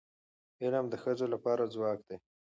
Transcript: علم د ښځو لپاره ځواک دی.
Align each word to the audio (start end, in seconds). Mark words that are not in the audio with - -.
علم 0.63 0.85
د 0.89 0.93
ښځو 1.03 1.25
لپاره 1.33 1.71
ځواک 1.73 1.99
دی. 2.07 2.17